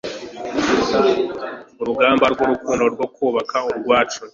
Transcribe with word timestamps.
urugamba 1.81 2.25
rw'urukundo 2.33 2.83
rwo 2.93 3.07
kubaka 3.15 3.57
urwacu 3.69 4.21